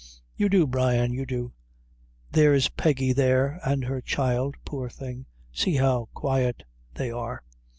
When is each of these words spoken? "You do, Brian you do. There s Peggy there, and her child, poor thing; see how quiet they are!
"You 0.35 0.49
do, 0.49 0.65
Brian 0.65 1.13
you 1.13 1.27
do. 1.27 1.53
There 2.31 2.55
s 2.55 2.69
Peggy 2.69 3.13
there, 3.13 3.59
and 3.63 3.83
her 3.83 4.01
child, 4.01 4.55
poor 4.65 4.89
thing; 4.89 5.27
see 5.51 5.75
how 5.75 6.09
quiet 6.15 6.63
they 6.95 7.11
are! 7.11 7.43